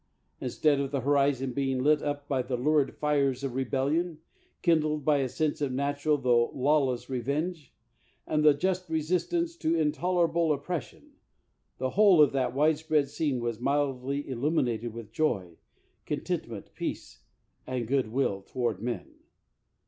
[0.39, 4.17] Instead of the horizon being lit up with the lurid fires of rebellion,
[4.63, 7.71] kindled by a sense of natural tho lawless revenge,
[8.25, 11.11] and the just resistance to intolerable oppression,
[11.77, 15.55] the whole of that widespread scene was mildly illu minated with joy,
[16.07, 17.19] contentment, peace,
[17.67, 19.19] and good will toward men.